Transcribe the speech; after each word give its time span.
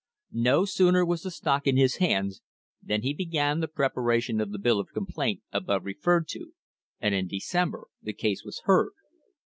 No 0.33 0.65
sooner 0.65 1.05
was 1.05 1.21
the 1.21 1.29
stock 1.29 1.67
in 1.67 1.77
his 1.77 1.97
hands 1.97 2.41
than 2.81 3.03
he 3.03 3.13
began 3.13 3.59
the 3.59 3.67
preparation 3.67 4.41
of 4.41 4.51
the 4.51 4.57
bill 4.57 4.79
of 4.79 4.91
complaint 4.93 5.43
above 5.51 5.85
re 5.85 5.93
ferred 5.93 6.25
to, 6.29 6.53
and 6.99 7.13
in 7.13 7.27
December 7.27 7.85
the 8.01 8.13
case 8.13 8.43
was 8.43 8.61
heard. 8.63 8.93